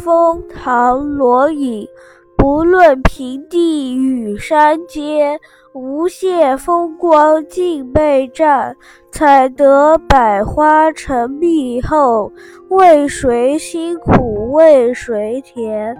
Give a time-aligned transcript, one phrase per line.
[0.00, 1.86] 蜂唐罗隐
[2.36, 5.38] 不论平地与山尖
[5.74, 8.74] 无限风光尽被占
[9.12, 12.32] 采得百花成蜜后
[12.70, 15.94] 为谁辛苦为谁甜。